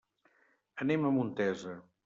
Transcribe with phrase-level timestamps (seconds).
[0.85, 1.81] Anem a Montesa.